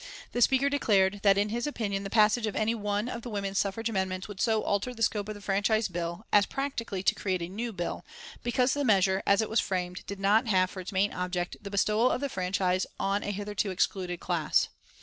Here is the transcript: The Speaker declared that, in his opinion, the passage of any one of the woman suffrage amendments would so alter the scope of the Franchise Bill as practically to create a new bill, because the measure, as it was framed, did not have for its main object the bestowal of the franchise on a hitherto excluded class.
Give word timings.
The 0.31 0.41
Speaker 0.41 0.67
declared 0.67 1.19
that, 1.21 1.37
in 1.37 1.49
his 1.49 1.67
opinion, 1.67 2.01
the 2.03 2.09
passage 2.09 2.47
of 2.47 2.55
any 2.55 2.73
one 2.73 3.07
of 3.07 3.21
the 3.21 3.29
woman 3.29 3.53
suffrage 3.53 3.87
amendments 3.87 4.27
would 4.27 4.41
so 4.41 4.63
alter 4.63 4.95
the 4.95 5.03
scope 5.03 5.29
of 5.29 5.35
the 5.35 5.41
Franchise 5.41 5.87
Bill 5.87 6.25
as 6.33 6.47
practically 6.47 7.03
to 7.03 7.13
create 7.13 7.43
a 7.43 7.47
new 7.47 7.71
bill, 7.71 8.03
because 8.41 8.73
the 8.73 8.83
measure, 8.83 9.21
as 9.27 9.43
it 9.43 9.47
was 9.49 9.59
framed, 9.59 10.03
did 10.07 10.19
not 10.19 10.47
have 10.47 10.71
for 10.71 10.79
its 10.81 10.91
main 10.91 11.13
object 11.13 11.57
the 11.61 11.69
bestowal 11.69 12.09
of 12.09 12.19
the 12.19 12.29
franchise 12.29 12.87
on 12.99 13.21
a 13.21 13.29
hitherto 13.29 13.69
excluded 13.69 14.19
class. 14.19 14.69